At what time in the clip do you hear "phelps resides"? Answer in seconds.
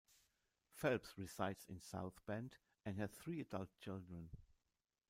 0.73-1.63